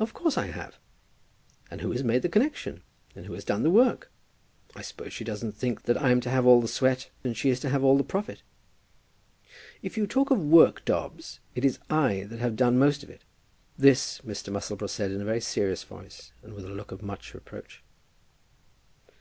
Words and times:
"Of 0.00 0.12
course 0.14 0.36
I 0.36 0.48
have. 0.48 0.80
And 1.70 1.80
who 1.80 1.92
has 1.92 2.02
made 2.02 2.22
the 2.22 2.28
connexion; 2.28 2.82
and 3.14 3.26
who 3.26 3.34
has 3.34 3.44
done 3.44 3.62
the 3.62 3.70
work? 3.70 4.10
I 4.74 4.82
suppose 4.82 5.12
she 5.12 5.22
doesn't 5.22 5.52
think 5.52 5.82
that 5.82 5.96
I'm 6.02 6.20
to 6.22 6.28
have 6.30 6.44
all 6.44 6.60
the 6.60 6.66
sweat 6.66 7.08
and 7.22 7.30
that 7.30 7.36
she 7.36 7.50
is 7.50 7.60
to 7.60 7.68
have 7.68 7.84
all 7.84 7.96
the 7.96 8.02
profit." 8.02 8.42
"If 9.80 9.96
you 9.96 10.08
talk 10.08 10.32
of 10.32 10.44
work, 10.44 10.84
Dobbs, 10.84 11.38
it 11.54 11.64
is 11.64 11.78
I 11.88 12.24
that 12.30 12.40
have 12.40 12.56
done 12.56 12.74
the 12.74 12.84
most 12.84 13.04
of 13.04 13.10
it." 13.10 13.22
This 13.78 14.20
Mr. 14.22 14.52
Musselboro 14.52 14.90
said 14.90 15.12
in 15.12 15.20
a 15.20 15.24
very 15.24 15.40
serious 15.40 15.84
voice, 15.84 16.32
and 16.42 16.54
with 16.54 16.64
a 16.64 16.68
look 16.74 16.90
of 16.90 17.00
much 17.00 17.32
reproach. 17.32 17.84